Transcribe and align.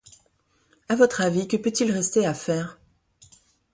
à 0.89 0.95
votre 0.95 1.21
avis, 1.21 1.47
que 1.47 1.57
peut-il 1.57 1.91
rester 1.91 2.25
à 2.25 2.33
faire? 2.33 2.79